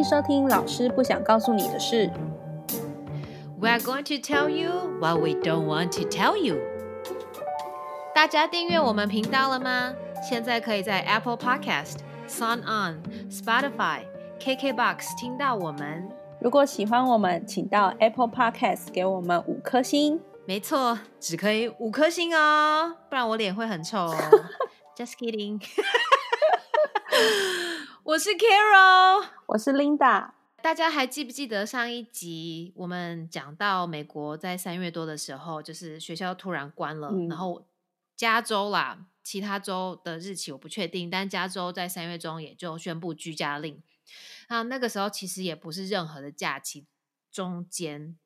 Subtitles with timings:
[0.00, 2.10] 迎收听老师不想告诉你的事。
[3.60, 6.56] We are going to tell you what we don't want to tell you。
[8.14, 9.92] 大家订阅我们频道了吗？
[10.26, 14.06] 现在可以在 Apple Podcast、Sound On、Spotify、
[14.40, 16.08] KKBox 听到我们。
[16.40, 20.18] 如果喜欢我们，请到 Apple Podcast 给我们五颗星。
[20.46, 24.16] 没错，只可以五颗星哦，不然我脸会很臭哦。
[24.96, 25.60] Just kidding。
[28.10, 29.24] 我是 Carol。
[29.46, 37.68] 我是 Linda，大家还记不记得上一集我们讲到美国在三月多的时候，就是学校突然关了，嗯然后
[38.16, 43.80] 加州啦，其他州的日期我不确定，但加州在三月中也就宣布居家令。
[44.48, 46.88] 那那个时候其实也不是任何的假期
[47.30, 48.18] 中间。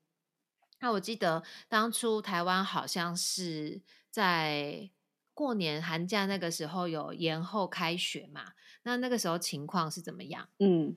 [0.81, 4.89] 那我记得当初台湾好像是在
[5.35, 8.53] 过年寒假那个时候有延后开学嘛，
[8.85, 10.49] 那那个时候情况是怎么样？
[10.59, 10.97] 嗯，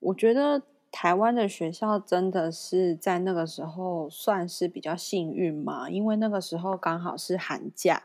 [0.00, 8.04] 我觉得台湾的学校真的是在那个时候算是比较幸运嘛，因为那个时候刚好是寒假。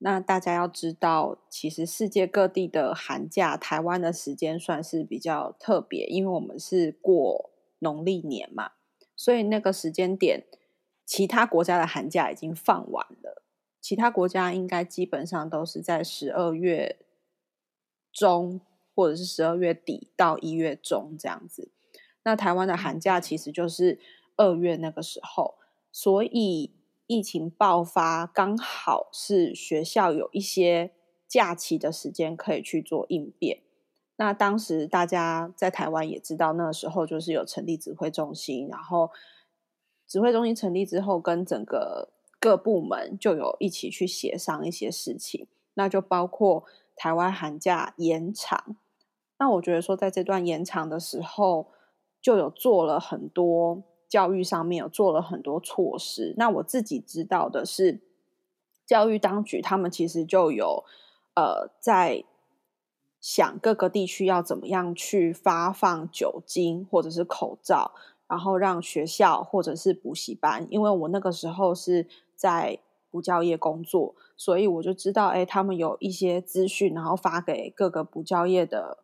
[0.00, 8.72] 那大家要知道，其实世界各地的寒假，台湾的时间算是比较特别，因为我们是过农历年嘛，
[9.16, 10.44] 所以那个时间点，
[11.04, 13.42] 其他国家的寒假已经放完了。
[13.80, 16.98] 其他国家应该基本上都是在十二月
[18.18, 18.60] 中
[18.94, 21.70] 或者是十二月底到一月中这样子。
[22.24, 24.00] 那台湾的寒假其实就是
[24.36, 25.54] 二月那个时候，
[25.92, 26.72] 所以
[27.06, 30.90] 疫情爆发刚好是学校有一些
[31.26, 33.60] 假期的时间可以去做应变。
[34.16, 39.10] 那当时大家在台湾也知道，那个时候就是有成立指挥中心，然后
[40.08, 42.08] 指挥中心成立之后，跟整个
[42.40, 46.64] 各部门就有一起去协商一些事情，那就包括
[46.98, 48.76] 台湾寒假延长。
[49.38, 51.68] 那我觉得说，在这段延长的时候，
[52.20, 56.34] 就有做了很多教育上面有做了很多措施。
[56.36, 58.00] 那我自己知道的是，
[58.84, 60.84] 教育当局他们其实就有
[61.36, 62.24] 呃在
[63.20, 67.92] 想各个地区要怎么样去发放酒精或者是口罩，
[68.26, 72.80] 然后让学校或者是补习班，因为我那个时候是在
[73.10, 78.98] 补教业工作，所以我就知道，哎，他们有一些资讯，然后发给各个补教业的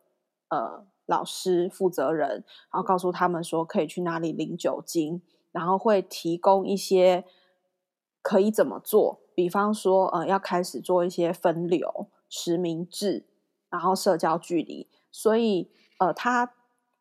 [0.49, 5.21] 呃老师负责人，然后告诉他们说可以去哪里领酒精，
[5.51, 7.25] 然后会提供一些
[8.21, 13.25] 可以怎么做，比方说呃要开始做一些分流、实名制，
[13.69, 16.53] 然后社交距离，所以呃他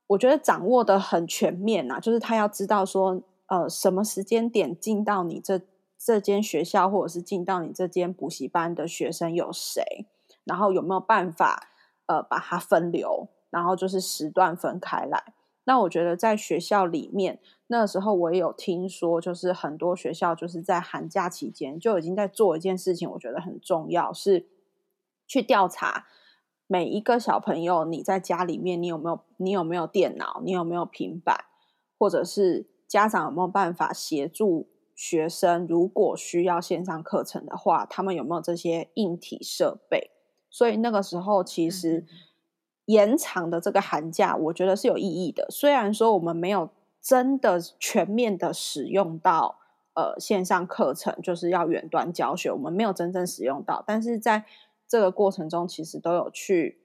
[0.09, 5.61] 我觉得掌握的很全面呐、就是他要知道说呃什么时间点进到你这
[6.05, 10.07] 这间学校，或者是进到你这间补习班的学生有谁，
[10.45, 11.71] 然后有没有办法
[12.05, 15.33] 呃把它分流，然后就是时段分开来。
[15.65, 24.47] 那我觉得在学校里面，那时候我也有听说，就是很多学校就是在寒假期间就已经在做一件事情，我觉得很重要，是
[25.27, 26.07] 去调查
[26.67, 31.47] 每一个小朋友，你在家里面你有没有你有没有电脑，你有没有平板，
[31.99, 40.11] 或者是家长有没有办法协助学生，如果需要线上课程的话，他们有没有这些硬体设备？
[40.51, 42.07] 所以那个时候其实嗯
[42.87, 45.47] 延长的这个寒假，我觉得是有意义的。
[45.51, 46.69] 虽然说我们没有
[47.01, 49.59] 真的全面的使用到
[49.95, 54.45] 呃线上课程，就是要远端教学，我们没有真正使用到，但是在
[54.87, 56.79] 这个过程中，其实都有去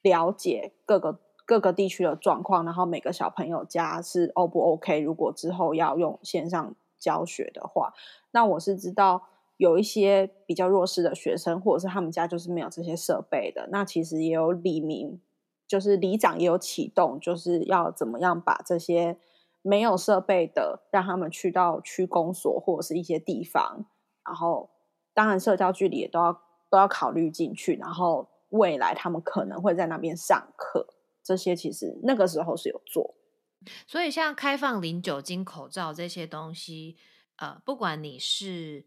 [0.00, 5.00] 了解各个各个地区的状况，然后每个小朋友家是 O 不 OK。
[5.00, 6.74] 如果之后要用线上
[7.06, 7.92] 教学的话，
[8.32, 9.22] 那我是知道
[9.56, 15.20] 有一些比较弱势的学生，或者是他们家就是没有这些设备的，那其实也有李明，
[15.68, 19.16] 就是里长也有启动，就是要怎么样把这些
[19.62, 23.86] 没有设备的，让他们去到区公所或者是一些地方，
[24.24, 24.70] 然后
[25.14, 26.32] 当然社交距离也都要
[26.68, 30.88] 都要考虑进去，然后未来他们可能会在那边上课，
[31.22, 33.14] 这些其实那个时候是有做。
[33.86, 36.96] 所以像开放领酒精、口罩这些东西，
[37.36, 38.86] 呃，不管你是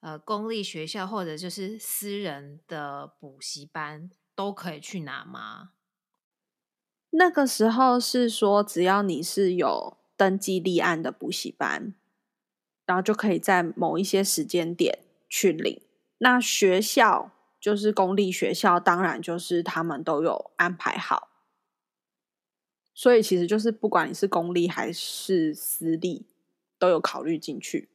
[0.00, 5.70] 呃公立学校或者就是私人的补习班，都可以去拿吗？
[7.10, 11.94] 那个时候是说，只要你是有登记立案的补习班，
[12.86, 15.82] 然后就可以在某一些时间点去领。
[16.18, 21.29] 那学校就是公立学校，当然就是他们都有安排好，
[23.00, 26.26] 所以其实就是不管你是公立还是私立，
[26.78, 27.88] 都有考虑进去。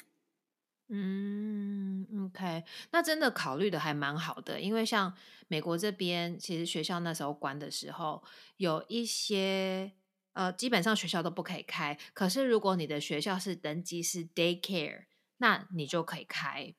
[0.90, 5.16] 嗯，OK，那真的考虑的还蛮好的，因为像
[5.48, 8.24] 美国这边，其实学校那时候关的时候，
[8.58, 9.92] 有一些
[10.34, 11.96] 呃，基本上学校都不可以开。
[12.16, 15.04] 可是如果你的学校是登记是 daycare，
[15.38, 16.74] 那你就可以开。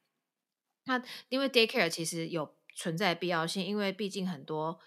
[0.87, 4.81] 那因为 daycare 其实有存在必要性，因为毕竟很多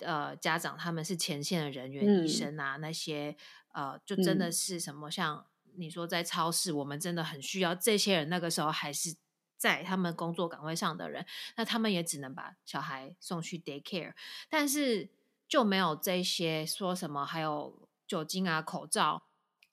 [0.00, 3.36] 呃家长他们是前线的人员，医生啊那些
[3.72, 8.28] 呃，就真的是什么像你说在超市，我们真的很需要这些人。
[8.28, 9.14] 那个时候还是
[9.56, 11.24] 在他们工作岗位上的人，
[11.56, 14.14] 那他们也只能把小孩送去 daycare，
[14.48, 15.10] 但是
[15.48, 19.24] 就没有这些说什么还有酒精啊、口罩，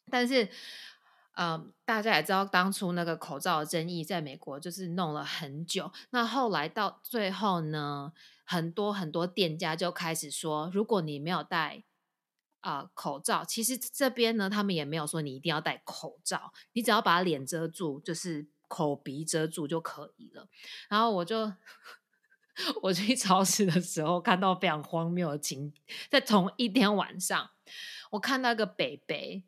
[0.09, 0.49] 但是。
[1.39, 5.91] 嗯，大家也知道，当初那个口罩的争议在美国就是弄了很久。
[6.09, 8.11] 那后来到最后呢，
[8.49, 11.83] 很多很多店家就开始说，如果你没有戴
[12.61, 20.47] 啊口罩，其实这边呢，他们也没有说你一定要戴口罩，你只要把脸遮住，就是口鼻遮住就可以了。
[20.87, 21.51] 然后我就
[22.83, 25.73] 我去超市的时候，看到非常荒谬的情，
[26.09, 27.51] 在同一天晚上，
[28.11, 29.43] 我看到一个北北。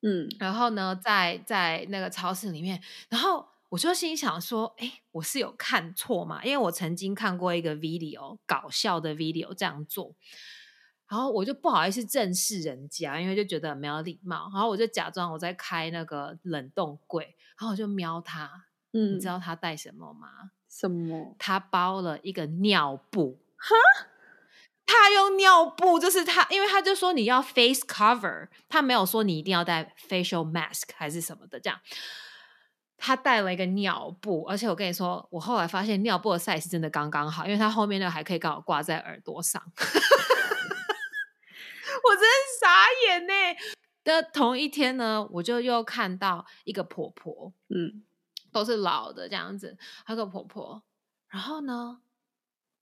[0.00, 6.42] 嗯，然后呢，在在那个超市里面，然后我就心想说：“哎，我是有看错吗？
[6.44, 10.14] 因为我曾经看过一个 video 搞笑的 video 这样做，
[11.06, 14.50] 然后我就不好意思正视人家，因为就觉得没有礼貌。
[14.52, 18.64] 然后我就假装我在开那个冷冻柜，然后我就瞄他。
[18.92, 20.52] 嗯，你知道他带什么吗？
[20.68, 21.36] 什么？
[21.38, 23.38] 他包了一个尿布。
[23.56, 23.74] 哈。
[24.90, 31.78] 他用尿布，就是他，因为他就说你要 face cover，他没有说你一定要戴 facial mask 还是什么的，这样。
[32.98, 39.62] 他带了一个尿布，而且我跟你说，我后来发现尿布的 size 真的刚刚好，因为他后面那个还可以刚好挂在耳朵上。
[42.04, 42.22] 我真
[42.60, 43.32] 傻眼呢。
[44.04, 48.02] 的同一天呢，我就又看到一个婆婆，嗯，
[48.50, 50.82] 都是老的这样子，那个婆婆，
[51.28, 52.00] 然后呢？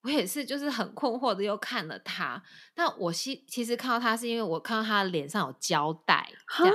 [0.02, 2.40] 我也是，就是很困惑的，又看了她。
[2.76, 6.74] 那我其其实看到她，是因为我看到他脸上有胶带，这样。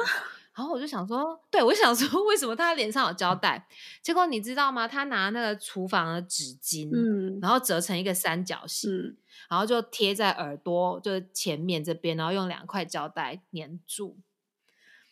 [0.53, 3.67] 然后我就想说，对我想说， 为什么他脸上有胶带？
[4.01, 4.87] 结果你知道吗？
[4.87, 9.15] 他拿那个厨房的纸巾，嗯，然后折成一个三角形，
[9.49, 14.17] 然后就贴在耳朵就是前面这边，然后用两块胶带粘住，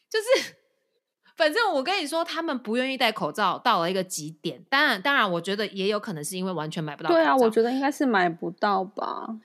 [0.09, 0.55] 就是。
[1.37, 4.61] 反正我跟你说，他们不愿意戴口罩到了一个极点。
[4.69, 7.09] 当然，当然，我觉得也有可能是因为完全买不到。
[7.09, 9.37] 对啊，我觉得应该是买不到吧。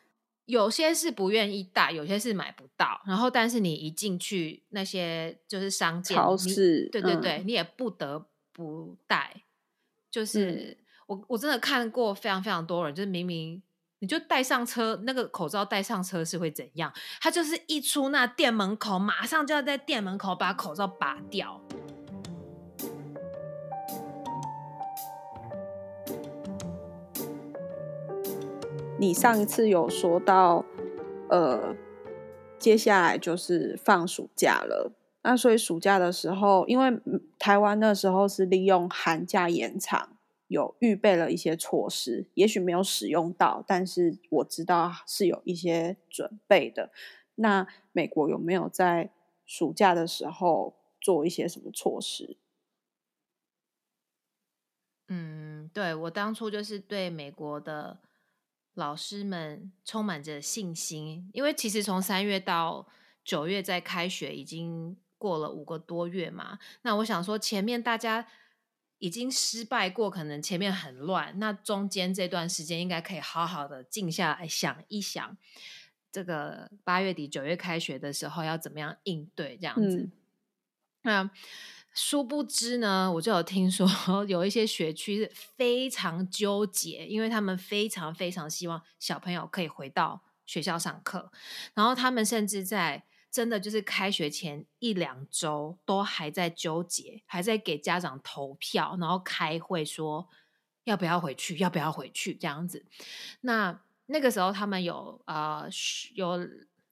[0.46, 3.00] 有些是不愿意戴，有些是买不到。
[3.06, 9.42] 然后，但是你一进去那些就是商店、超市，对对对，你也不得不戴。
[10.10, 10.76] 就是
[11.06, 13.62] 我我真的看过非常非常多人，就是明明
[14.00, 16.92] 你就带上车，那个口罩带上车是会怎样？
[17.20, 21.60] 他就是一出那店门口，马上就要在店门口把口罩拔掉。
[28.96, 30.64] 你上一次有说到，
[31.28, 31.74] 呃，
[32.58, 34.92] 接下来就是放暑假了。
[35.22, 37.00] 那所以暑假的时候，因为
[37.38, 46.90] 台湾那时候是利用寒假延长，有预备了一些措施，也许没有使用到，但是我知道是有一些准备的。
[47.34, 49.10] 那美国有没有在
[49.44, 52.36] 暑假的时候做一些什么措施？
[55.08, 57.98] 嗯，对我当初就是对美国的。
[58.74, 62.86] 老师们充满着信心，因为其实从三月到
[63.24, 66.58] 九月在开学已经过了五个多月嘛。
[66.82, 68.26] 那我想说，前面大家
[68.98, 75.36] 已经失败过，可能前面很乱，那中间这段时间应该可以好好的静下来想一想，
[76.10, 80.10] 这个八月底九月开学的时候要怎么样应对这样子。
[81.04, 81.30] 那。
[81.96, 83.86] 殊不知呢，我就有听说
[84.26, 91.30] 有一些学区是非常纠结，因为他们非常非常希望小朋友可以回到学校上课，
[91.72, 100.28] 然后他们甚至在真的就是开学前一两周都还在纠结，还在给家长投票，然后开会说
[100.82, 102.84] 要不要回去，要不要回去这样子。
[103.42, 105.68] 那那个时候他们有呃
[106.16, 106.40] 有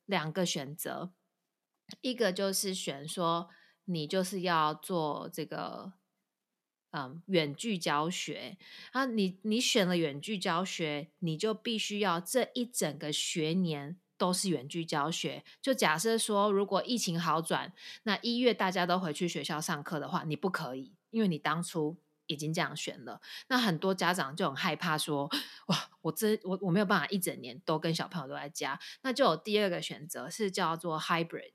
[0.07, 1.11] 两个选择，
[2.02, 3.50] 一个就是选说。
[3.84, 5.92] 你就是要做这个，
[6.90, 8.56] 嗯，远距教学
[8.92, 9.06] 啊。
[9.06, 15.42] 你你选了远距教学，你就必须要这一整个学年都是远距教学。
[15.60, 17.72] 就假设说，如果疫情好转，
[18.04, 21.96] 那一月大家都回去学校上课的话，你不可以，因为你当初
[22.26, 23.20] 已经这样选了。
[23.48, 25.28] 那很多家长就很害怕说，
[25.66, 28.78] 哇，我这我我没有办法一整年都跟小朋友都在家。
[29.02, 31.52] 那就有第二个选择是叫做 hybrid。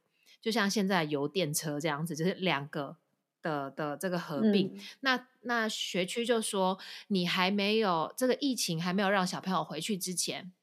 [0.47, 2.95] 就像现在油电车这样子，就是两个
[3.41, 4.79] 的的这个合并。
[5.01, 10.53] 那那学区就说，你还没有这个疫情还没有让小朋友回去之前，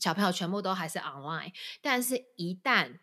[0.00, 1.52] 小朋友全部都还是 online。
[1.82, 3.00] 但是，一旦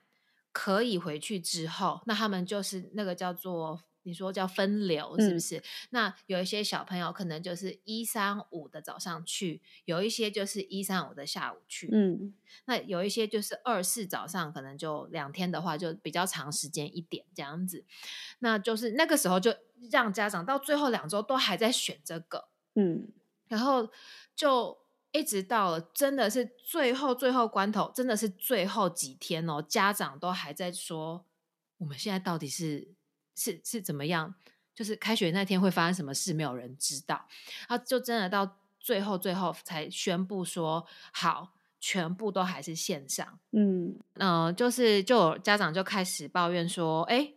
[0.51, 5.39] 可以回去之后，那他们就是那个叫做你说叫分流，是不嗯。
[5.39, 5.63] 是？
[5.89, 12.33] 那有一些小朋友可能就是一三五的早上去，有一些就是一三五的下午去，嗯。
[12.65, 17.83] 那有一些就是二四早上可能就两天的话，就比较长时间一点这样子。
[18.39, 19.55] 那就是那个时候就
[19.91, 23.07] 让家长到最后两周都还在选这个，嗯。
[23.47, 23.89] 然后
[24.35, 24.79] 就
[25.11, 31.25] 一直到了真的是最后最后关头，真的是最后几天哦，家长都还在说
[31.77, 32.87] 我们现在到底是
[33.35, 34.35] 是是怎么样，
[34.73, 37.27] 就是开学那天会发生什么事，没有人知道。
[37.67, 43.39] 然后就真的到最后最后才宣布说好，全部都还是线上。
[43.51, 47.33] 嗯嗯、呃，就是就有家长就开始抱怨说，哎，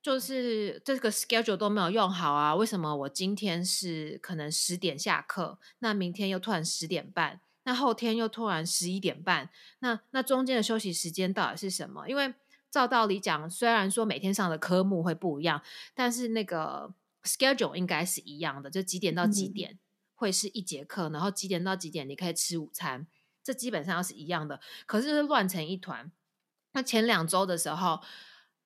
[0.00, 9.50] 就是这个 schedule 都没有用好啊，为什么我今天是可能十点下课，那明天又突然十点半，那后天又突然十一点半，
[9.80, 12.08] 那那中间的休息时间到底是什么？
[12.08, 12.32] 因为
[12.76, 15.62] 照道理讲，虽然说每天上的科目会不一样，
[15.94, 16.92] 但是那个
[17.24, 19.78] schedule 应该是一样的，就几点到几嗯点
[20.14, 23.06] 会是一节课，然后几点到几点你可以吃午餐，
[23.42, 24.60] 这基本上是一样的。
[24.84, 26.12] 可是就是乱成一团。
[26.72, 28.02] 那前两周的时候，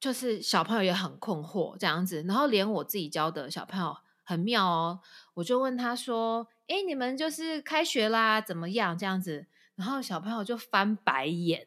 [0.00, 5.00] 就是小朋友也很困惑这样子，然后连我自己教的小朋友很妙哦，
[5.34, 9.46] 我就问他说：“诶，你们就是开学啦，怎么样？”这样子，
[9.80, 11.66] 然后小朋友就翻白眼，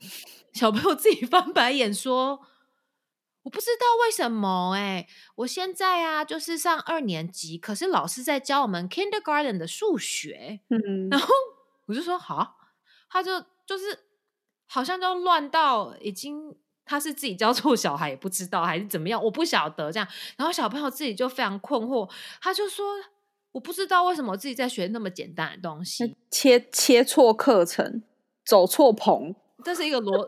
[0.54, 2.40] 小朋友自己翻白眼说
[3.42, 11.28] ：“我不知道为什么哎、我现在啊就是上二年级，可是老师在教我们 kindergarten 的数学，嗯然后
[11.88, 12.58] 我就说好，
[13.10, 14.06] 他就就是
[14.68, 16.56] 好像就乱到已经
[16.86, 20.08] 他是自己教错小孩也不知道还是怎么样，我不晓得这样。
[20.38, 22.08] 然后小朋友自己就非常困惑，
[22.40, 22.86] 他就说
[23.54, 28.04] 我不知道为什么我自己在学那么简单的东西，切切错课程，
[28.44, 29.34] 走错棚，
[29.64, 30.28] 这是一个罗，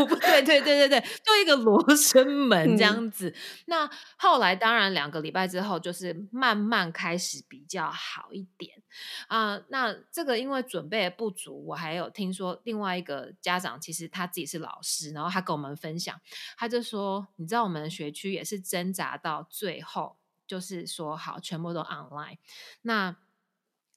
[0.00, 3.34] 我不对，对对对对，就一个罗生门这样子。
[3.66, 3.88] 那
[4.18, 8.82] 后来当然两个礼拜之后，就是慢慢开始比较好一点。
[9.28, 16.20] 啊、那这个因为准备的不足，我还有听说另外一个家长，其实他自己是老师，然后他跟我们分享，
[16.58, 20.16] 他就说，你知道我们的学区也是挣扎到最后，
[20.50, 22.38] 就是说好全部都 online。
[22.82, 23.16] 那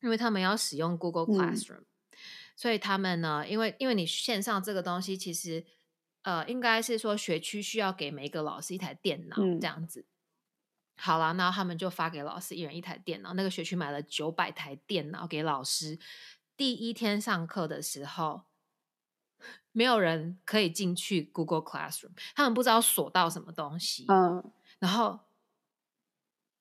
[0.01, 1.83] 因为他们要使用 Google 嗯 Classroom，、
[2.55, 5.65] 所以他们呢，因为因为你线上这个东西，其实
[6.21, 10.05] 呃，应该是说学区需要给每一个老师一台电脑、嗯这样子。
[10.95, 13.33] 好啦，那他们就发给老师一人一台电脑。
[13.33, 15.97] 那个学区买了九百台电脑给老师。
[16.55, 18.43] 第一天上课的时候，
[19.71, 24.05] 没有人可以进去 Google Classroom，他们不知道锁到什么东西。
[24.07, 24.43] 嗯
[24.79, 25.17] 然后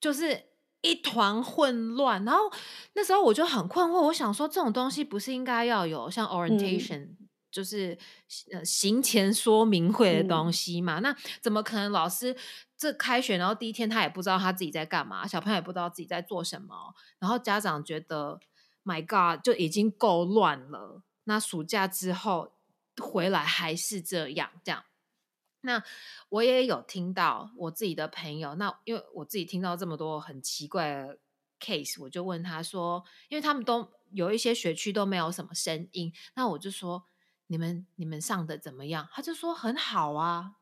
[0.02, 0.42] 就是
[0.82, 2.22] 一团混乱。
[2.24, 2.40] 然后
[2.94, 7.16] 那时候我就很困惑，我想说这种东西不是应该要有像 orientation，、
[7.52, 7.96] 就是
[8.52, 10.98] 呃行前说明会的东西嘛？
[10.98, 12.36] 那怎么可能老师
[12.76, 16.74] 这开学然后第一天他也不知道他自己在干嘛，小朋友也不知道自己在做什么，
[17.20, 18.40] 然后家长觉得
[18.84, 22.52] My God 就已经够乱了，那暑假之后
[23.00, 24.82] 回来还是这样这样。
[25.62, 25.82] 那
[26.28, 31.18] 我也有听到我自己的朋友，那因为我自己听到这么多很奇怪的
[31.60, 37.04] case，我就问他说，因为他们都有一些学区都没有什么声音，那我就说
[37.46, 39.08] 你们你们上的怎么样？
[39.12, 40.56] 他就说很好啊，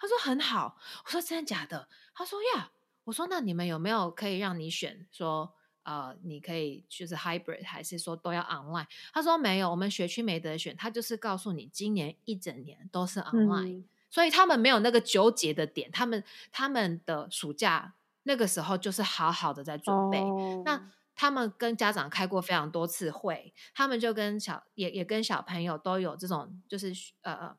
[0.00, 1.88] 他说很好，我说真的假的？
[2.14, 2.70] 他说呀，
[3.04, 5.54] 我说那你们有没有可以让你选说？
[5.84, 8.86] 呃，你可以就是 hybrid，还是说都要 online？
[9.12, 20.20] 他说没有，我们学区没得选，他就是告诉你今年一整年都是 online，、所以他们没有那个纠结的点，他们他们的暑假那个时候就是好好的在准备。
[20.20, 26.92] 哦那他们跟家长开过非常多次会，他们就跟小也也跟小朋友都有这种就是
[27.22, 27.56] 呃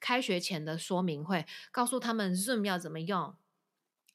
[0.00, 3.34] 开学前的说明会，告诉他们 Zoom 要怎么用。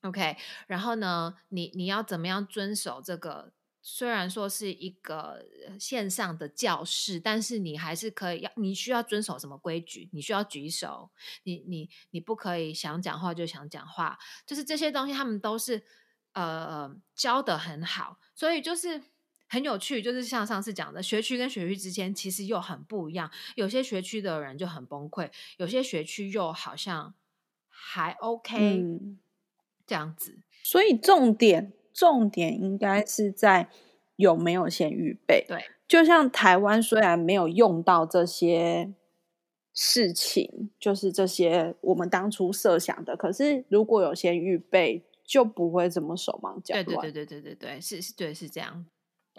[0.02, 0.36] OK，
[0.66, 3.52] 然后呢，你你要怎么样遵守这个？
[3.86, 10.10] 虽然说是一个呃线上的教室，但是你还是可以要，你需要遵守什么规矩？
[10.14, 11.12] 你需要举手，
[11.44, 15.84] 你你你不可以想讲话就想讲话，就是这些东西他们都是
[16.32, 19.04] 呃教的很好，所以就是
[19.50, 20.02] 很有趣。
[20.02, 27.14] 就是像上次讲的，学区跟学区之间其实又很不一样，有些学区的人就很崩溃，有些学区又好像
[27.68, 29.20] 还 OK、嗯，
[29.86, 30.40] 这样子。
[30.64, 33.70] 所以重点重点应该是在
[34.16, 35.46] 有没有先预备。
[35.48, 38.94] 对，就像台湾虽然没有用到这些
[39.74, 46.86] 事情，就是这些我们当初设想的，可是如果有先预备，就不会这么手忙脚乱。
[46.86, 48.86] 对对对对对对对，是是，对是这样。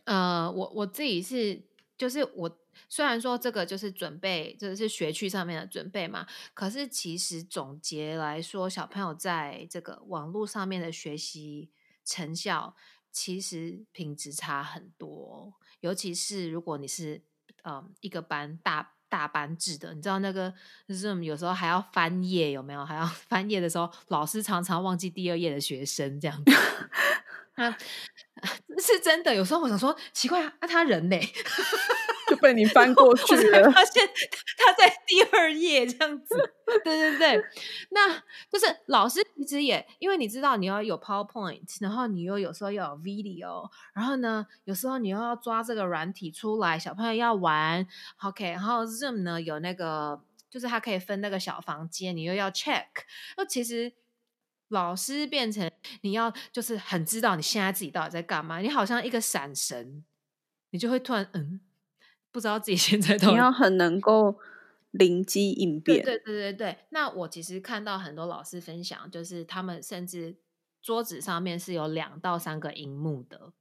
[0.05, 1.63] 呃，我我自己是
[1.97, 2.59] 就是我
[2.89, 11.71] 虽然说这个就是准备，这是学区上面的准备嘛，可是其实总结来说，小朋友在这个网络上面的学习
[12.05, 12.77] 成效
[13.11, 17.23] 其实品质差很多，尤其是如果你是
[17.63, 18.93] 嗯一个班大。
[19.07, 20.53] 大班制的，你知道那个
[20.89, 22.85] Zoom 有时候还要翻页，有没有？
[22.85, 26.53] 还要 翻页的时候，老师常常忘记第二页的学生这样子。
[27.55, 27.79] 啊，
[28.83, 29.33] 是真的。
[29.33, 31.17] 有时候我想说，奇怪啊，他人呢？
[32.45, 34.07] 被你翻过去了， 发现
[34.59, 36.37] 他在第二页这样子。
[36.85, 37.43] 对对对，
[37.91, 38.15] 那
[38.51, 47.87] 就是老师其实也，因为你知道你要有 PowerPoint，然后你又有时候要有 video，然后呢，有时候你又要抓这个软体出来，小朋友要玩
[48.23, 52.85] ，OK，然后 Zoom 呢有那个，就是它可以分那个小房间，你又要 check，
[53.39, 53.93] 那其实
[54.69, 55.71] 老师变成
[56.03, 60.05] 你要就是很知道你现在自己到底在干嘛，你好像一个闪神，
[60.71, 61.61] 你就会突然嗯。
[62.35, 64.35] 不知道自己 现在都你要很能够
[64.91, 66.79] 灵机应变，对对对对对。
[66.91, 70.35] 那我其实看到很多老师分享，就是他们甚至
[70.83, 73.53] 桌子上面是有两到三个荧幕的，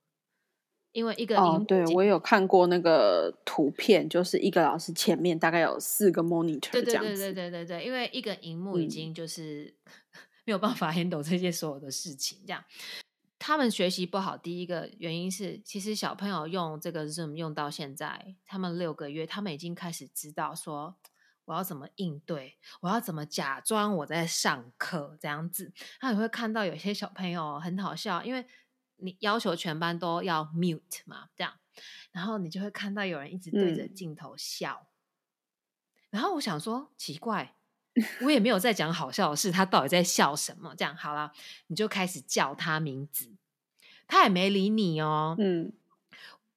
[0.92, 9.72] 因为一个哦，对我有看过那个图片，就是一个老师前面大概有四个 monitor，对对对对对对对，因为一个荧幕已经就是
[10.46, 12.63] 没有办法 handle 这些所有的事情，这样。
[13.45, 20.95] 他们学习不好，第一个原因是，其实小朋友用这个 Zoom 用到现在，他们六个月，他们已经开始知道说
[21.43, 25.73] 我要怎么应对，我要怎么假装我在上课这样子。
[26.01, 28.47] 那你会看到有些小朋友很好笑，因为
[28.95, 31.59] 你要求全班都要 mute 嘛，这样，
[32.13, 34.88] 然后你就会看到有人一直对着镜头笑，
[36.09, 37.57] 然后我想说奇怪。
[38.21, 40.73] 我也没有在讲好笑的事，他到底在笑什么？
[40.75, 41.31] 这样好了，
[41.67, 43.31] 你就开始叫他名字，
[44.07, 45.35] 他也没理你哦。
[45.38, 45.71] 嗯，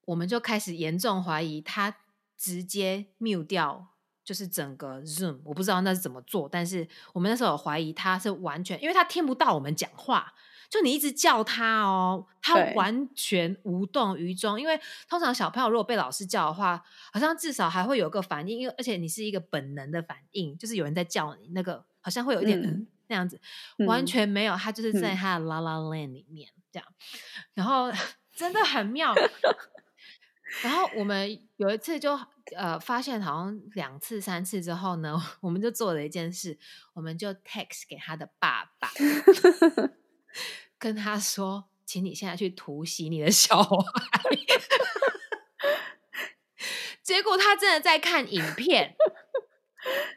[0.07, 1.97] 我们就开始严重怀疑他
[2.38, 3.89] 直接 mute 掉，
[4.25, 5.41] 就是整个 Zoom。
[5.45, 10.34] 我不知道那是怎么做，但是我们那时候有怀疑他是完全，因为他听不到我们讲话。
[10.69, 14.61] 就你一直叫他哦，他完全无动于衷。
[14.61, 23.41] 因为通常小朋友如果被老师叫的话，好像至少还会有个反应，因为而且你是一个本能的反应，就是有人在叫你，那个好像会有一点嗯那样子，
[23.87, 26.89] 完全没有，他就是在他的 La La Land 里面这样，
[27.55, 27.93] 然后
[28.35, 29.15] 真的很妙。
[30.63, 32.19] 然后我们有一次就
[32.57, 36.57] 呃发现，好像两次三次之后呢， 我们就做了一件事，
[36.95, 38.89] 我们就 text 给他的爸爸。
[40.79, 43.81] 跟他说，请你现在去突袭你的小孩。
[47.03, 48.97] 结果他真的在看影片，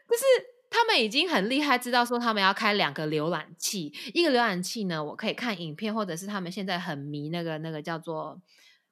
[0.10, 0.24] 就是
[0.72, 8.42] 他们已经很厉害，知道说他们要开两个浏览器，一个浏览器呢，我可以看影片，或者是他们现在很迷那个那个叫做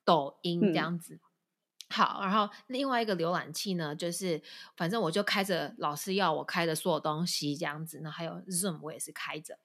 [0.06, 1.20] 抖音这样子。
[1.90, 4.44] 好，然后另外一个浏览器呢，就是
[4.76, 9.58] 反正我就开着老师要我开的所有东西这样子，那还有 Zoom 我也是开着。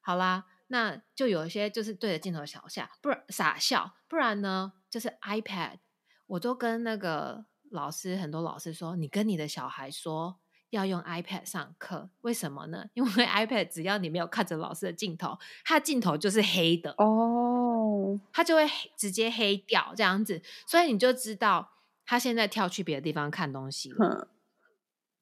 [0.00, 0.46] 好啦。
[0.68, 5.78] 那就有一些就是对着镜头小笑，不然傻笑，不然呢就是 iPad。
[6.26, 10.38] 我都跟那个老师，很多老师说，你跟你的小孩说
[10.70, 12.84] 要用 iPad 上课，为什么呢？
[12.92, 21.72] 因为 iPad 只要你没有看着老师的镜头，它镜头就是黑的哦，它就会直接黑掉这样子，所以你就知道
[22.04, 24.28] 他现在跳去别的地方看东西了，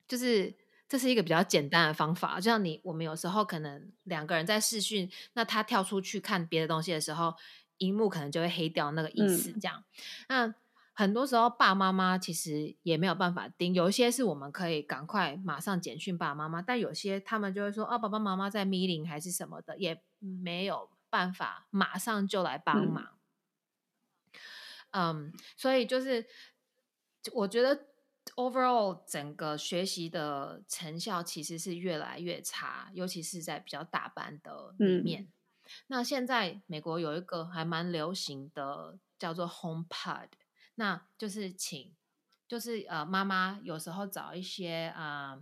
[0.08, 0.54] 就是。
[0.88, 7.34] 这是一个比较简单的方法，就像你我们有时候可能两个人在视讯，那他跳出去看别的东西的时候，
[7.78, 9.52] 荧幕可能就会黑掉那个意思。
[9.54, 9.82] 这样，
[10.28, 10.54] 那
[10.92, 23.08] 很多时候爸妈妈其实也没有办法盯，有一些是我们可以赶快马上简讯爸爸妈妈，但有些他们就会说哦，爸爸妈妈在 meeting 还是什么的，也没有办法马上就来帮忙。
[24.92, 26.26] 嗯，所以就是
[27.32, 27.86] 我觉得。
[28.36, 35.32] Overall，整个学习的成效其实是越来越差，尤其是在比较大班的里面。
[35.86, 40.28] 那现在美国有一个还蛮流行的，叫做 HomePod，
[40.74, 41.96] 那就是请，
[42.46, 45.40] 就是呃妈妈有时候找一些啊，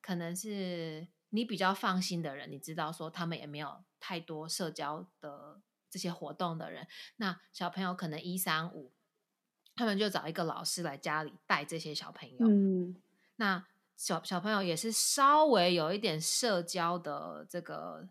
[0.00, 8.92] 可能是你比较放心的人，你知道说他们也没有太多社交的这些活动的人，那小朋友可能一三五。
[9.78, 12.48] 他们就找一个老师来家里带这些小朋友。
[12.48, 12.96] 嗯，
[13.36, 13.64] 那
[13.96, 18.08] 小小朋友也是稍微有一点社交的这个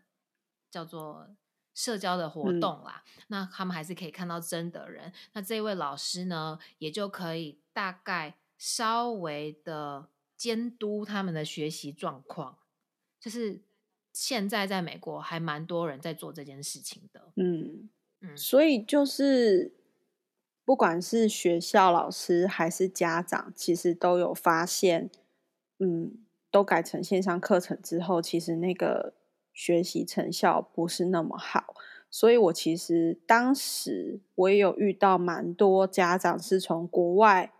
[0.71, 1.27] 叫做
[1.73, 3.03] 社交的活动啦。
[3.27, 5.11] 那他们还是可以看到真的人。
[5.33, 12.59] 那这位老师呢，也就可以大概稍微的监督他们的学习状况。
[13.19, 13.59] 就是
[14.13, 17.33] 现在在美国还蛮多人在做这件事情的。
[17.35, 17.89] 嗯
[18.21, 19.73] 嗯，所以就是。
[20.67, 25.09] 不管是学校老师还是家长，其实都有发现，
[25.79, 29.13] 嗯，都改成线上课程之后，其实那个
[29.53, 31.73] 学习成效不是那么好。
[32.11, 37.53] 所以我其实当时我也有遇到蛮多家长是从国外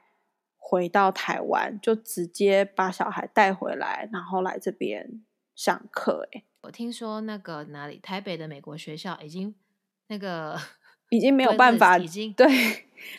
[0.58, 5.24] 回到台湾，就直接把小孩带回来，然后来这边
[5.56, 6.28] 上课。
[6.34, 9.56] 哎，我听说那个哪里台北的美国学校已经
[10.08, 10.60] 那个。
[11.10, 12.48] 已经没有办法，已经对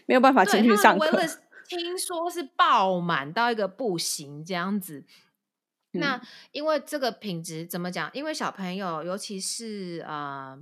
[0.07, 1.21] 没有办法进去上课。
[1.69, 5.05] 听说是爆满到一个不行这样子。
[5.93, 6.21] 那
[6.53, 8.11] 因为这个品质怎么讲？
[8.15, 10.59] 因为小朋友，尤其是呃，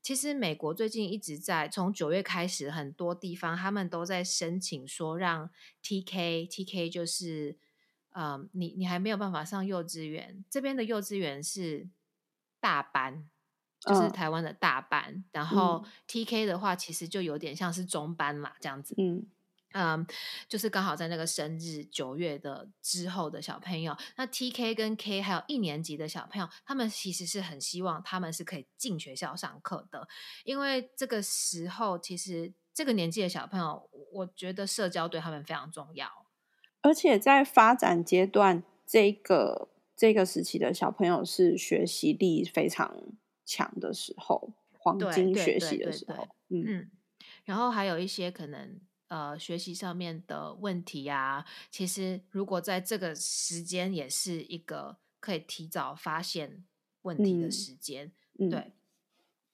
[0.00, 5.50] 其实美国最近一直在从九月开始，很多地方他们都在申请说让
[5.82, 7.56] TK，TK 就是
[8.12, 11.88] 呃，你你还没有办法上幼稚园，这边的幼稚园是
[12.60, 13.28] 大班。
[13.80, 18.94] 就是台湾的大班，然后 T K 的话，其实就有点像是中班嘛，这样子。
[18.98, 19.26] 嗯
[19.72, 20.06] 嗯，
[20.48, 30.08] 就是刚好在那个生日九月的之后的小朋友，那 T K 跟 K 还有一年级的小朋友，他们其实是很希望他们是可以进学校上课的，
[30.44, 36.24] 因为这个时候其实这个年纪的小朋友，我觉得社交对他们非常重要，
[36.80, 42.96] 而且在发展阶段，这个这个时期的小朋友是学习力非常。
[43.48, 46.90] 强的时候，黄金学习的时候，嗯，
[47.44, 56.66] 然后还有一些可能呃学习上面的问题啊，其实如果在这个时间也是一个可以提早发现
[57.02, 58.12] 问题的时间，
[58.50, 58.74] 对。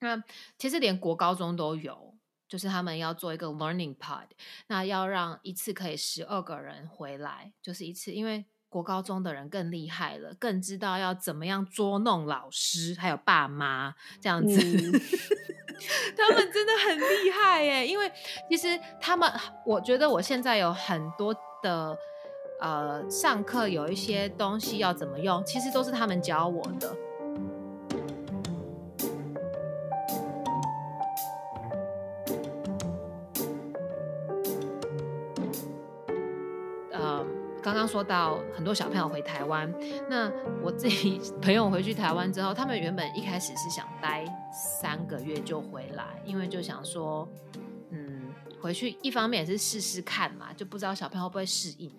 [0.01, 0.21] 那
[0.59, 2.17] 其实连国高中都有，
[2.49, 4.27] 就是他们要做一个 learning pod，
[4.67, 8.45] 那要让一次可以十二个人回来，就是一次，因为。
[8.75, 14.59] 国高中的人更厉害了，更知道要怎么样捉弄老师，还有爸妈这样子。
[16.17, 17.87] 他们真的很厉害耶！
[17.87, 18.11] 因为
[18.51, 19.31] 其实他们，
[19.65, 21.33] 我觉得我现在有很多
[21.63, 21.97] 的
[22.61, 26.93] 呃上课有一些东西要怎么用，其实都是他们教我的。
[37.85, 39.71] 刚刚说到很多小朋友回台湾，
[40.09, 47.29] 那我自己 朋友回去台湾之后，他们原本一开始是想待三个月就回来，因为就想说，
[47.91, 51.93] 嗯，回去一方面也是试试看嘛，就不知道小朋友会不会适应。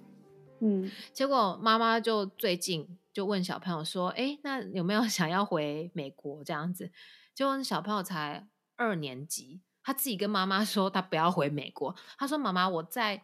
[0.62, 6.90] 嗯，结果妈妈就最近就问小朋友说，哎，那有没有 想要回美国这样子？
[7.36, 13.22] 结果小朋友才二年级，他自己跟妈妈说他不要回美国，他说妈妈我在。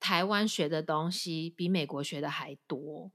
[0.00, 3.10] 台湾学的东西比美国学的还多，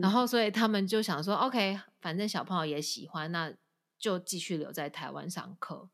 [0.00, 3.54] 然后所以他们就想说，OK，反正小朋友也喜欢，那
[3.98, 5.90] 就继续留在台湾上课。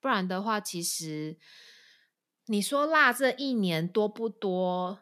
[0.00, 1.38] 不然的话，其实
[2.46, 4.98] 你说落这一年多不多？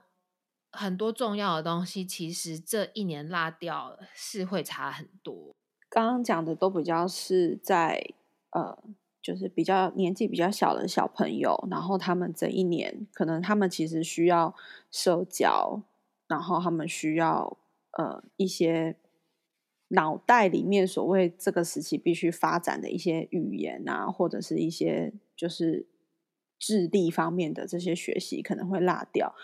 [0.71, 5.55] 很多重要的东西，其实这一年落掉是会差很多。
[5.91, 8.15] 刚刚讲的都比较是在
[8.51, 8.79] 呃。
[9.23, 14.53] 就是比较年纪比较小的小朋友，然后他们这一年可能他们其实需要
[14.91, 15.81] 社交，
[16.27, 17.57] 然后他们需要
[17.97, 18.97] 呃一些
[19.89, 25.87] 脑袋里面所谓这个时期必须发展的一些语言啊，或者是一些就是
[26.59, 29.37] 智力方面的这些学习可能会落掉。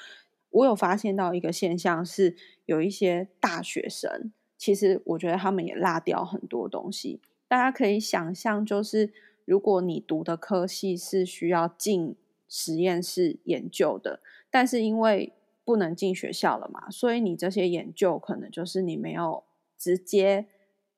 [0.50, 2.34] 我有发现到一个现象是，
[2.66, 7.20] 有一些大学生，其实我觉得他们也落掉很多东西。
[7.46, 9.12] 大家可以想象，就是。
[9.48, 12.14] 如果你读的科系是需要进
[12.46, 15.32] 实验室研究的，但是因为
[15.64, 19.44] 不能进学校了嘛，所以你这些研究可能就是你没有
[19.78, 20.44] 直接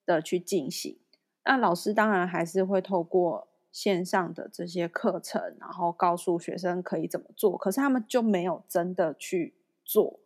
[0.04, 0.98] 的去进行。
[1.44, 10.18] 那老师当然还是会透过线上的这些课程，然后告诉学生可以怎么做，可是他们就没有真的去做。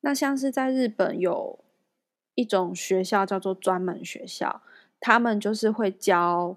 [0.00, 1.60] 那像是在日本有
[2.34, 4.62] 一种学校叫做专门学校，
[4.98, 6.56] 他们就是会教。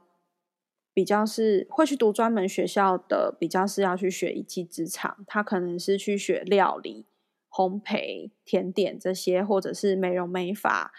[0.94, 5.24] 比较是会去读专门学校的，比较是要去学一技之长。
[5.26, 7.06] 他可能是去学料理、
[7.50, 10.92] 烘焙、甜点这些，或者是美容美发，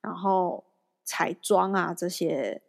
[0.00, 0.64] 然后
[1.02, 2.62] 彩妆啊这些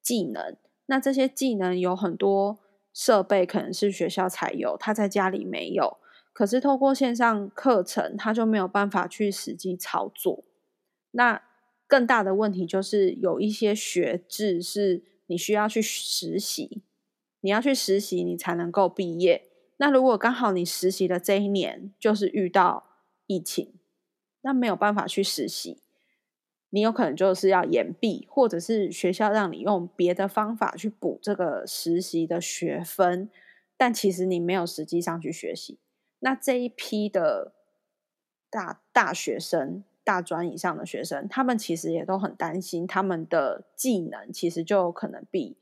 [0.00, 0.56] 技能。
[0.86, 2.60] 那这些技能有很多
[2.94, 5.98] 设备可能是学校才有，他在家里没有。
[6.32, 10.44] 可是透过线上课程，他就没有办法去实际操作。
[11.10, 11.42] 那
[11.88, 15.02] 更大的问题就是有一些学制是。
[15.28, 16.82] 你需要去实习，
[17.40, 19.48] 你要去实习，你才能够毕业。
[19.76, 22.84] 那如果刚好你实习的这一年就是遇到
[23.26, 23.74] 疫情，
[24.40, 25.80] 那没有办法去实习，
[26.70, 33.30] 你有可能就是要延毕，或者是学校让你用别的方法去补这个实习的学分。
[33.76, 35.78] 但其实你没有实际上去学习。
[36.18, 37.54] 那这一批的
[38.50, 45.58] 大大学生、大专以上的学生，他们其实也都很担心，他们的技能其实就有可能比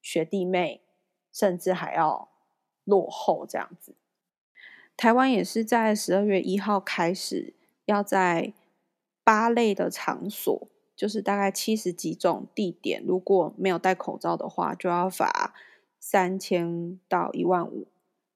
[0.00, 0.80] 学弟妹
[1.30, 2.30] 甚至还要
[2.84, 3.94] 落后这样子。
[4.96, 7.52] 台湾也是在十二月一号开始，
[7.84, 8.54] 要在
[9.22, 15.52] 八类的场所，就是大概七十几种地点，如果没有戴口罩的话，就要罚
[15.98, 17.86] 三千到一万五。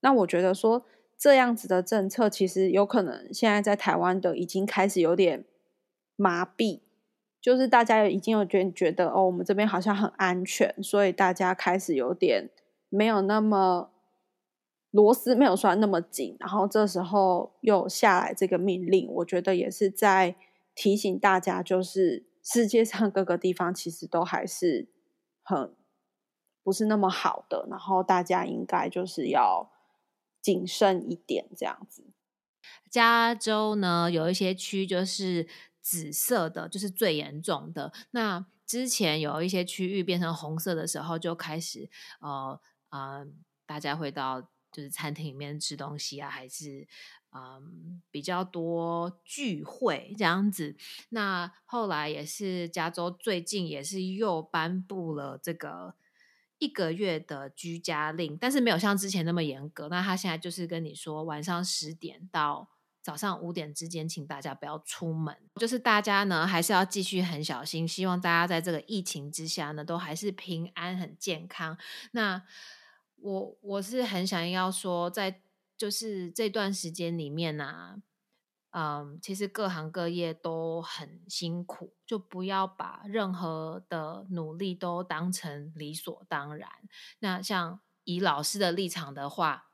[0.01, 0.85] 那我觉得说
[1.17, 5.43] 这样子的政策，其实有可能现在在台湾的已经开始有点
[6.17, 6.81] 麻痹，
[7.41, 12.51] 就是大家已经有觉觉得哦，我们这边好像很安全，所以大家开始有点
[12.89, 13.91] 没有那么。
[14.95, 20.37] 螺丝没有拴那么紧，然后这时候又下来这个命令，我觉得也是在
[20.73, 24.87] 提醒大家，就是世界上各个地方其实都还是
[25.43, 25.75] 很
[26.63, 29.69] 不是那么好的，然后大家应该就是要
[30.41, 32.05] 谨慎一点这样子。
[32.89, 35.49] 加州呢有一些区就是
[35.85, 37.93] 紫色的，就是最严重的。
[38.11, 43.25] 那之前有一些区域变成红色的时候，就开始呃呃，
[43.65, 44.51] 大家会到。
[44.75, 46.89] 就是餐厅里面吃东西啊，还是
[47.31, 50.75] 嗯比较多聚会这样子。
[51.11, 55.95] 那后来也是加州最近也是又颁布了这个
[56.59, 59.89] 一个月的居家令，但是没有像之前那么严格。
[59.89, 62.71] 那他现在就是跟你说，晚上十点到
[63.05, 65.37] 早上五点之间，请大家不要出门。
[65.61, 71.79] 就是大家呢还是要继续很小心，希望大家在这个疫情之下呢都还是平安很健康。
[72.11, 72.43] 那。
[73.17, 75.41] 我我是很想要说，在
[75.79, 78.03] 就是这段时间里面呢，
[78.73, 86.69] 嗯，其实各行各业都很辛苦，就不要把任何的努力都当成理所当然。
[87.21, 89.71] 那像以老师的立场的话，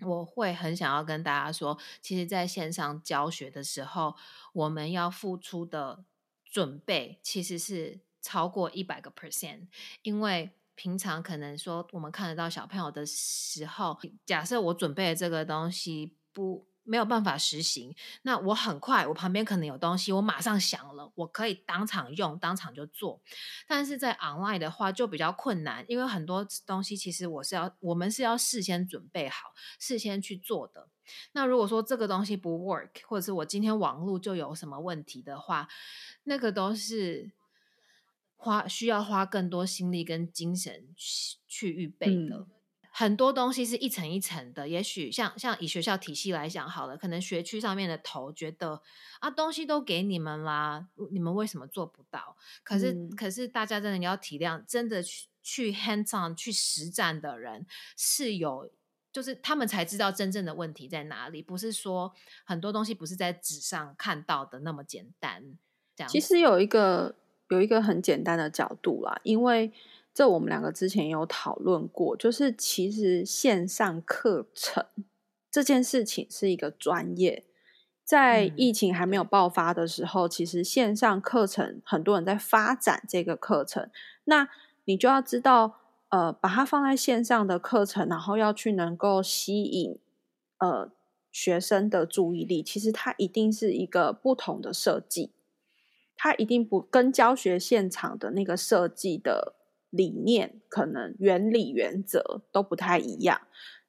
[0.00, 4.14] 我会很想要跟大家说，其实在线上教学的时候，
[4.52, 6.04] 我们要付出的
[6.44, 9.68] 准备其实是超过一百个 percent，
[10.02, 10.52] 因为。
[10.78, 23.20] 平常可能说我们看得到小朋友的时候，假设我准备的这个东西不没有办法实行，那我很快我旁边可能有东西，我马上想了，我可以当场用，当场就做。
[23.66, 30.88] 但是在 online 的话就比较困难，因为很多东西其实我是要我们是要事先准备好，事先去做的。
[31.32, 35.68] 那如果说这个东西不 work，或者是我今天网络就有什么问题的话，
[36.24, 37.32] 那个都是。
[38.38, 42.46] 花需要花更多心力跟精神去去预备的，
[42.98, 44.66] 很多东西是一层一层的。
[44.66, 48.80] 也许像像以学校体系来讲好了，可能学区上面的头觉得
[49.20, 52.34] 啊，东西都给你们啦，你们为什么做不到？
[52.64, 57.66] 可是可是大家真的你要体谅，真的去去 hands on 去实战的人
[57.98, 58.70] 是有，
[59.12, 62.14] 就是他们才知道真正的问题在哪里，不是说
[62.46, 65.58] 很多东西不是在纸上看到的那么简单。
[65.94, 67.14] 这样，其实有一个。
[67.48, 69.72] 有一个很简单的角度啦，因为
[70.16, 74.86] 这我们两个之前有讨论过，就是其实线上课程
[75.50, 77.44] 这件事情是一个专业，
[78.02, 83.90] 在疫情还没有爆发的时候，其实线上课程很多人在发展这个课程，
[84.24, 84.48] 那
[84.86, 89.98] 你就要知道，呃，把它放在线上的课程，然后要去能够吸引
[90.56, 90.90] 呃
[91.30, 95.32] 学生的注意力，其实它一定是一个不同的设计。
[96.16, 99.55] 它一定不跟教学现场的那个设计的
[99.90, 103.42] 理念、可能原理、原则都不太一样。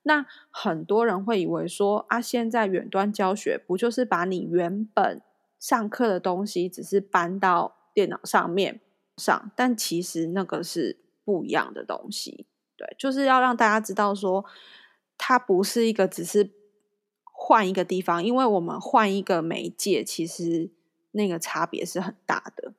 [0.04, 5.22] 那很多人会以为说啊，现在远端教学不就是把你原本
[5.60, 8.80] 上课的东西只是搬到电脑上面
[9.18, 9.52] 上？
[9.56, 12.46] 但其实那个是不一样的东西。
[12.76, 14.46] 对，就是要让大家知道说，
[15.18, 16.52] 它不是一个只是
[17.24, 20.72] 换一个地方，因为我们换一个媒介，其实。
[21.12, 22.74] 那个差别是很大的，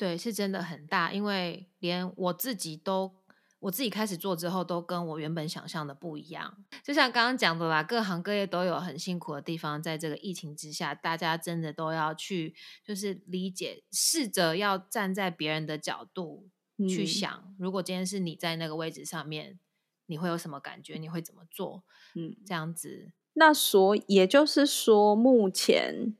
[0.00, 1.12] 对，是真的很大。
[1.12, 3.12] 因为连我自己都，
[3.58, 6.64] 我自己开始做之后，都跟我原本想象的不一样。
[6.82, 9.82] 就像刚刚讲的啦，各行各业都有很辛苦的地方。
[9.82, 16.48] 在这个疫情之下，大家真的都要去，就是理解，试着要站在别人的角度
[16.88, 17.54] 去想。
[17.58, 19.58] 如果今天是你在那个位置上面，
[20.06, 20.94] 你会有什么感觉？
[20.94, 21.82] 你会怎么做？
[22.14, 23.12] 嗯，这样子。
[23.34, 26.16] 那所也就是说，目前。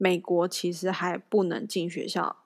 [0.00, 2.44] 美国其实还不能进学校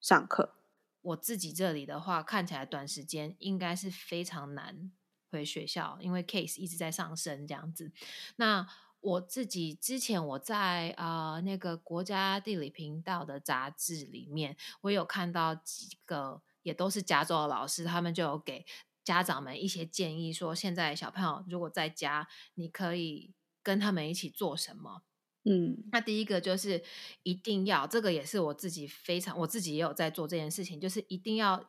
[0.00, 0.54] 上课。
[1.02, 4.90] 我自己这里的话，看起来短时间应该是非常难
[5.30, 7.92] 回学校，因为 case 一直在上升这样子。
[8.36, 8.66] 那
[9.00, 18.66] 我自己之前我在啊那个国家地理频道的杂志里面，我有看到几个也都是加州的老师，他们就有给
[19.04, 23.32] 家长们一些建议，说现在小朋友如果在家，你可以
[23.62, 25.02] 跟他们一起做什么？
[25.48, 26.82] 嗯那第一个就是
[27.22, 31.64] 一定要，这个也是我自己非常，我自己也有在做这件事情，就是一定要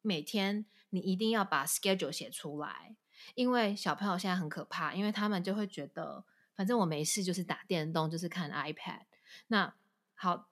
[0.00, 2.96] 每天你一定要把 schedule 写出来，
[3.36, 6.24] 因为小朋友现在很可怕，因为他们就会觉得，
[6.56, 9.02] 反正我没事就是打电动，就是看 iPad。
[9.46, 9.72] 那
[10.14, 10.50] 好，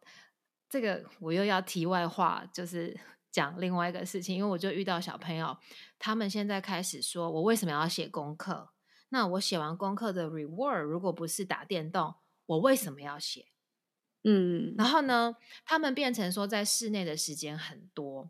[0.68, 2.98] 这个我又要题外话，就是
[3.32, 5.58] 讲另外一个事情，因为我就遇到小朋友，
[5.98, 8.70] 他们现在开始说我为什么要写功课？
[9.08, 12.14] 那我写完功课的 reward 如果不是打电动，
[12.50, 13.46] 我为什么要写？
[14.24, 18.28] 嗯然后呢，他们变成说在室内的时间很多，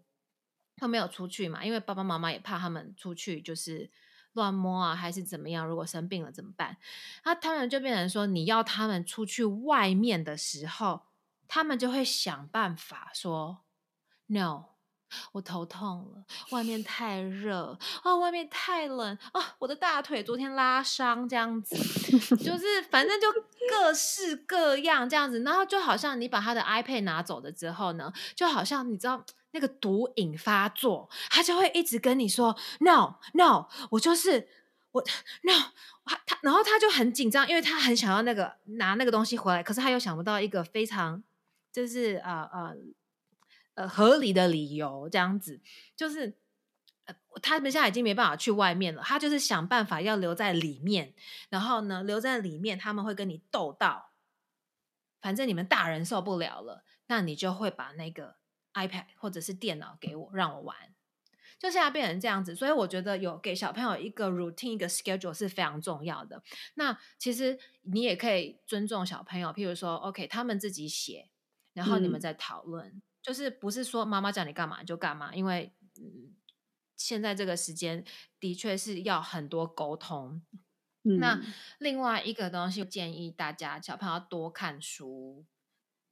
[0.76, 3.90] 他没有出去嘛，因为爸爸妈妈也怕他们出去就是
[4.34, 6.76] 乱摸啊，还是怎么样，如果生病了怎么办？
[7.24, 11.06] 那他们就变成说，你要他们出去外面的时候，
[11.48, 13.64] 他们就会想办法说
[14.26, 14.66] no。
[15.32, 21.74] 我头痛了，外面太热啊，外面太冷啊，我的大腿昨天拉伤，这样子，
[22.36, 23.26] 就是反正就
[23.68, 34.48] 各式各样这样子，然后就好像你把他的 iPad 拿走了之后呢，就好像你知道那个毒瘾发作，他就会一直跟你说 no no，我就是
[34.92, 35.02] 我
[35.42, 35.52] no，
[36.04, 41.22] 他他，然后他就很紧张，因为他很想要那个拿那个东西回来，可是他又想不到一个非常
[41.72, 42.76] 就是呃呃
[43.74, 45.60] 呃合理的理由，这样子
[45.96, 46.34] 就是。
[47.12, 51.14] 呃他们现在已经没办法去外面了，他就是想办法要留在里面，
[51.48, 54.12] 然后呢，留在里面他们会跟你斗到，
[55.20, 58.36] 反正你们大人受不了了，那你就会把那个
[58.74, 60.76] iPad 或者是电脑给我，让我玩。
[61.58, 66.42] 就现在变成这样子，所以我觉得有给小朋友一个 routine、一个 schedule 是非常重要的。
[66.72, 71.28] 那其实你也可以尊重小朋友，譬如说，OK，他们自己写，
[71.74, 75.70] 然后你们嗯再讨论，就是不是说妈妈叫你干嘛就干嘛，因为
[76.00, 76.32] 嗯，
[77.00, 78.04] 现在这个时间
[78.38, 80.42] 的确是要很多沟通。
[81.14, 85.46] 那嗯另外一个东西，建议大家小朋友要多看书，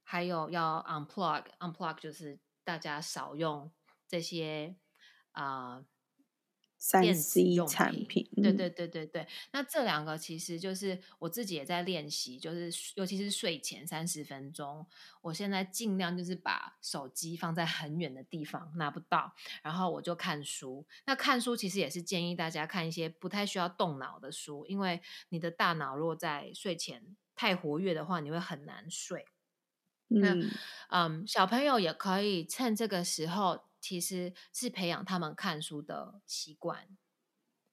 [0.03, 1.45] 还有要 unplug。
[1.59, 3.71] unplug 就是大家少用
[4.07, 4.75] 这些
[5.31, 5.85] 啊、呃
[6.79, 14.87] 三电子 C 用产品，嗯对对对对对，那这两个其实就是我自己也在练习，就是尤其是睡前三十分钟，
[15.21, 20.87] 我现在尽量就是把手机放在很远的地方拿不到，然后我就看书。
[21.05, 29.25] 那看书其实也是建议大家看一些不太需要动脑的书，因为你的大脑如果在睡前太活跃的话，你会很难睡。
[30.17, 36.87] 那嗯嗯，小朋友也可以趁这个时候，其实是培养他们看书的习惯。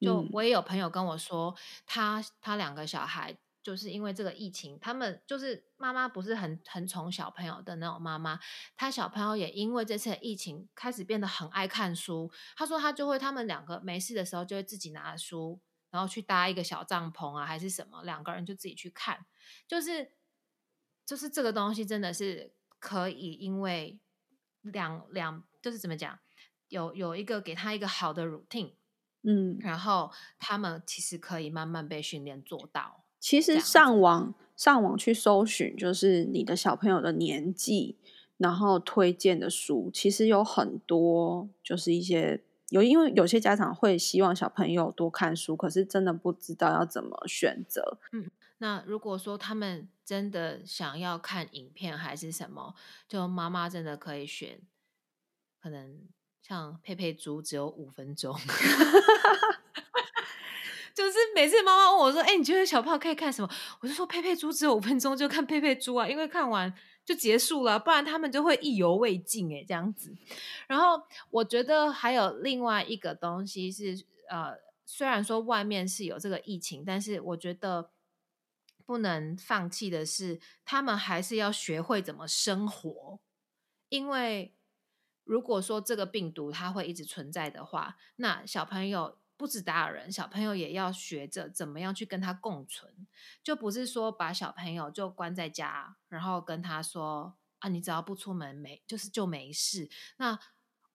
[0.00, 8.38] 就嗯我也有朋友跟我说，他他两个小孩就是因为这个疫情，他们就是妈妈不是很很宠小朋友的那种妈妈，
[8.76, 12.30] 他小朋友也因为这次的疫情开始变得很爱看书。
[12.56, 19.24] 他说他就会，他们两个没事的时候就会自己拿书，然后去搭一个小帐篷啊，还是什么，两个人就自己去看，
[19.66, 20.12] 就是
[21.06, 23.98] 就是这个东西真的是可以，因为
[24.60, 26.16] 两两就是怎么讲，
[26.68, 28.70] 有有一个给他一个好的 routine，
[29.24, 33.02] 嗯，然后他们其实可以慢慢被训练做到。
[33.18, 37.96] 其实上网上网去搜寻，就是你的小朋友的年纪，
[38.36, 47.98] 然后推荐的书，其实有很多，就是一些有，因为有些家长会希望小朋友多看书，可是真的不知道要怎么选择。
[48.58, 52.76] 那如果说他们真的想要看影片还是什么，
[53.08, 54.60] 就妈妈真的可以选，
[55.66, 55.98] 可能
[56.40, 58.32] 像佩佩猪只有五分钟。
[60.94, 63.50] 就是每次妈妈问我说：“哎、你觉得小胖可以看什么？”
[63.82, 66.72] 我就说：“佩佩猪只有五分钟，就看佩佩猪啊，因为看完
[67.04, 70.16] 就结束了，不然他们就会意犹未尽哎，这样子。”
[70.68, 77.90] 然后我觉得还有另外一个东西是，呃，虽然说外面是有这个疫情，但是我觉得
[78.86, 83.18] 不能放弃的是，他们还是要学会怎么生活，
[83.88, 84.55] 因为
[85.26, 89.18] 如果说这个病毒它会一直存在的话，那小朋友。
[89.38, 93.06] 不止大人，小朋友也要学着怎么样去跟他共存，
[93.42, 99.90] 就不是说把小朋友就关在家，然后跟他说啊，你只要不出门没，就是就没事。
[100.16, 100.38] 那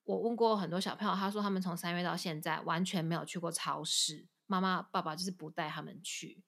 [0.02, 6.42] 我问过很多小朋友，他说他们从三月到现在完全没有去过超市，妈妈爸爸就是不带他们去，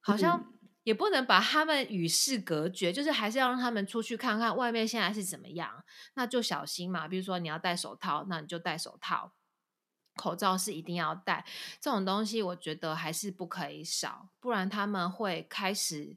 [0.00, 0.50] 好像
[0.88, 5.84] 也不能把他们与世隔绝，就是还是要让他们出去看看外面现在是怎么样，
[6.14, 7.06] 那就小心嘛。
[7.06, 9.34] 比如说你要戴手套，那你就戴手套。
[10.16, 11.44] 口罩是一定要戴，
[11.78, 16.16] 这种东西我觉得还是不可以少，不然他们会开始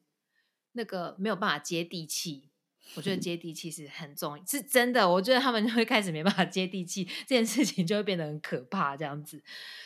[0.72, 2.50] 那个没有办法接地气。
[2.96, 5.10] 我觉得 接地气是很重要，是真的。
[5.10, 9.44] 我觉得他们会开始没办法接地气，这件事情就会变得很可怕，这样子。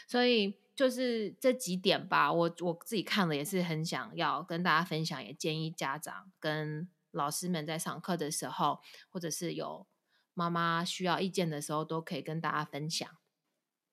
[0.08, 9.88] 所以就是这几点吧，我我自己看了也是很想要跟大家分享，也建议家长跟老师们在上课的时候，或者是有
[10.34, 13.08] 妈妈需要意见的时候，都可以跟大家分享。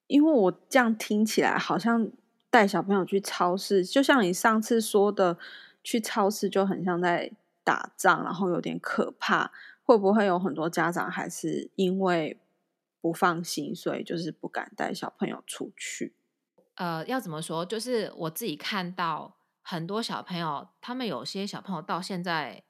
[0.09, 2.11] 因为我这样听起来好像
[2.51, 5.39] 带小朋友去超市，就像你上次说的，
[5.85, 7.33] 去超市就很像在。
[7.64, 9.53] 打仗，然后有点可怕，
[9.85, 12.41] 会不会有很多家长还是因为
[13.01, 16.12] 不放心，所以就是不敢带小朋友出去？
[16.77, 17.64] 呃，要怎么说？
[17.64, 22.64] 就是我自己看到很多小朋友，他们有些小朋友到现在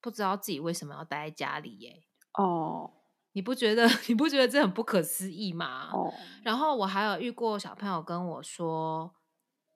[0.00, 2.02] 不知道自己为什么要待在家里耶。
[2.38, 2.90] 哦，
[3.32, 5.90] 你不觉得 你不觉得这很不可思议吗？
[5.92, 9.14] 哦，然后我还有遇过小朋友跟我说，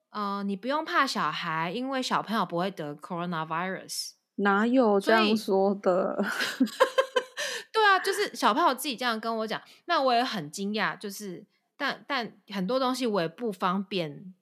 [0.09, 4.11] 呃，你不用怕小孩，因为小朋友不会得 coronavirus。
[4.39, 6.23] 哪有这样说的？
[7.73, 10.97] 对啊，就是小朋友自己这样跟我讲，那我也很惊讶。
[10.97, 11.45] 就是，
[11.77, 14.33] 但但很多东西我也不方便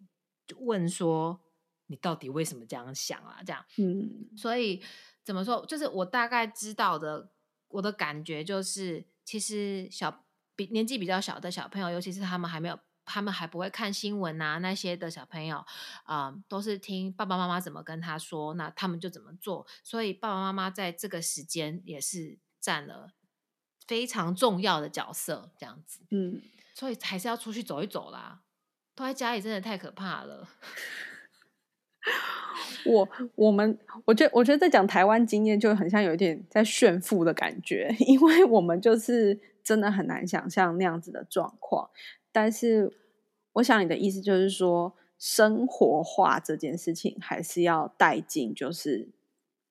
[0.57, 1.41] 问说
[1.87, 3.43] 你到底为什么这样想啊？
[3.45, 4.81] 这样，嗯，所以
[5.23, 5.63] 怎么说？
[5.65, 7.29] 就是我大概知道的，
[7.67, 10.25] 我的感觉就是，其实小
[10.55, 12.79] 比年纪比较小的小朋友，尤其是他们还没有。
[13.07, 15.63] 他们还不会看新闻啊，那些的小朋友
[16.05, 19.67] 啊，都是听爸爸妈妈怎么跟他说，那他们就怎么做。
[19.83, 23.11] 所以爸爸妈妈在这个时间也是占了
[23.85, 26.01] 非常重要的角色，这样子。
[26.09, 26.41] 嗯，
[26.75, 28.41] 所以还是要出去走一走啦，
[28.93, 30.49] 都在家里真的太可怕了。
[32.85, 41.89] 我我们我觉我觉得在讲台湾经验就很像有一点在炫富的感觉， 因为我们就是真的很难想象那样子的状况。
[42.33, 42.91] 但是，
[43.53, 49.07] 我想你的意思就是说，生活化这件事情还是要带进，就是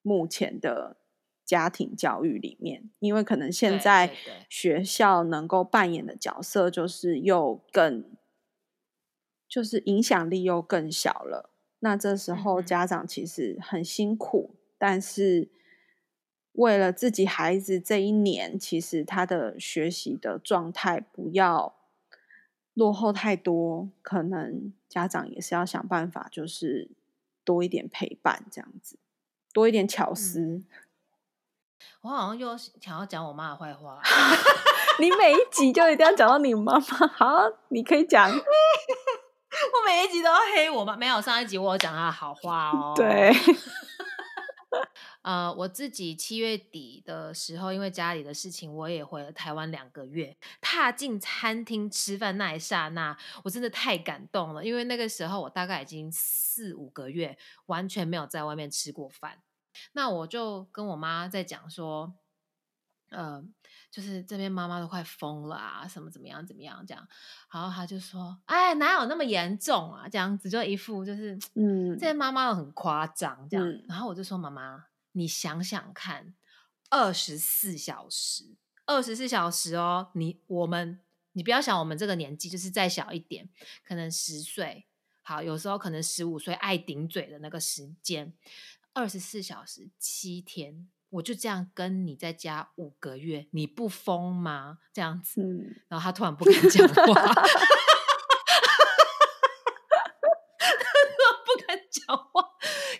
[0.00, 0.96] 目前的
[1.44, 4.14] 家庭教育里面，因为可能现在
[4.48, 8.04] 学校能够扮演的角色就是又更，
[9.48, 11.50] 就是影响力又更小了。
[11.80, 15.50] 那这时候家长其实很辛苦，但是
[16.52, 21.76] 为了自己孩子这一年，其实他的学习的状态不要。
[22.74, 26.90] 落后太多，可能家长也是要想办法，就是
[27.44, 28.98] 多一点陪伴，这样子，
[29.52, 30.60] 多一点巧思。
[32.02, 34.00] 我好像又想要讲我妈的坏话，
[35.00, 37.06] 你每一集就一定要讲到你妈妈。
[37.08, 38.30] 好，你可以讲。
[38.34, 42.92] 我每一集都要黑我妈，没有上一集我讲她的好话哦。
[42.98, 43.32] 对。
[45.22, 50.36] 呃，我自己七月底的时候，因为家里的事情，我也回了台湾两个月。
[50.60, 59.38] 踏进餐厅吃饭那一刹那，我真的太感动了，因为那个时候我大概已经四五个月完全没有在外面吃过饭。
[59.92, 62.14] 那我就跟我妈在讲说，
[63.10, 63.44] 呃，
[63.90, 67.06] 就是这边妈妈都快疯了啊，什么怎么样怎么样这样。
[67.52, 70.08] 然后她就说：“哎，哪有那么严重啊？
[70.08, 76.34] 这样子就一副就是，嗯，这些妈妈都很夸张这样。”然后我就说：“妈妈。”你想想看，
[76.90, 80.98] 二十四小时，二十四小时哦，你我们，
[81.34, 83.48] 你不要想我们这个年纪，就是再小一点，
[83.84, 84.88] 可能十岁，
[85.22, 88.32] 好，有时候可能十五岁，爱顶嘴的那个时间，
[88.94, 94.78] 二十四小时七天，我就这样跟你在家五个月，你不疯吗？
[94.92, 97.04] 这样子，然后他突然不敢讲话，
[101.44, 102.50] 不敢讲话。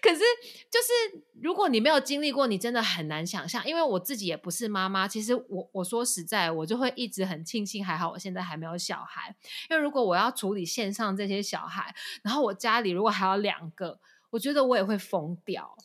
[0.03, 0.21] 可是，
[0.69, 3.65] 就是如果你没有经历过，你真的很难想象。
[3.67, 9.35] 因为我自己也不是妈妈，其实我我说实在，我就会一直很庆幸，还好我现在还没有小孩。
[9.71, 14.01] 因为如果我要处理线上这些小孩，然后我家里如果还有两个，
[14.35, 15.77] 我觉得我也会疯掉。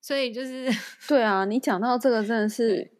[0.00, 0.68] 所以就是
[1.08, 2.92] 对啊，你讲到这个，真的是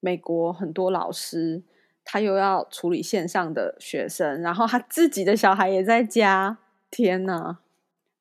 [0.00, 1.62] 美国很多老师，
[2.04, 6.58] 他又要处理线上的学生，然后他自己的小孩也在家。
[6.90, 7.58] 天哪！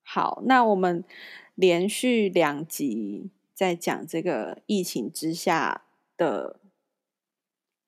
[0.04, 1.04] 好，那我们。
[1.58, 5.86] 连续两集在讲这个疫情之下
[6.18, 6.60] 的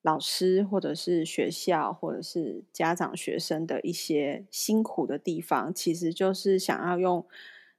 [0.01, 7.27] 老师，或者是学校，或者是家长、学生的一些辛苦的地方，其实就是想要用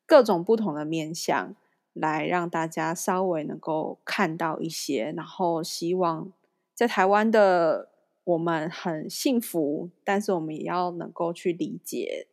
[0.09, 1.55] 各种不同的面向
[1.93, 6.33] 来让大家稍微能够看到一些，然后希望
[6.75, 7.91] 在台湾的
[8.25, 12.27] 我们很幸福，但是我们也要能够去理解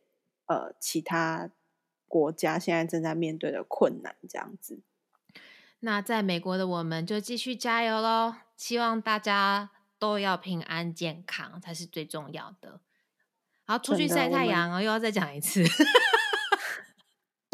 [0.46, 1.50] 呃其他。
[2.08, 4.78] 国家现在正在面对的困难，这样子。
[5.80, 8.36] 那在美国的我们就继续加油喽！
[8.56, 12.80] 希望大家都要平安健康才是最重要的。
[13.64, 14.80] 好，出去晒太阳哦！
[14.80, 15.64] 又要再讲一次。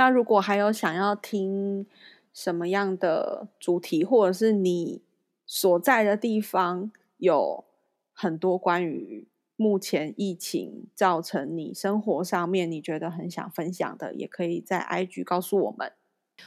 [0.02, 1.86] 那如果还有想要听
[2.32, 5.00] 什么样的主题，或者是你
[5.46, 7.64] 所在的地方有
[8.12, 15.92] 很多关于目前疫情造成你生活上面你觉得很想分享的，也可以在 IG 告诉我们。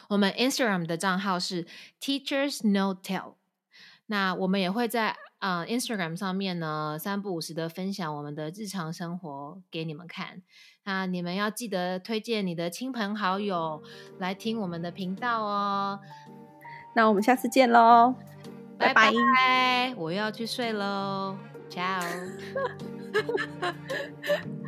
[0.09, 1.65] 我们 Instagram 的账号是
[2.01, 3.35] Teachers No Tell。
[4.07, 10.41] 那我们也会在 Instagram 上面呢三不五时的分享我们的日常生活给你们看。
[10.85, 13.81] 那你们要记得推荐你的亲朋好友
[14.19, 15.99] 来听我们的频道哦。
[16.93, 18.15] 那我们下次见喽，
[18.77, 19.93] 拜拜！
[19.97, 21.35] 我又要去睡喽
[21.69, 22.01] ，ciao。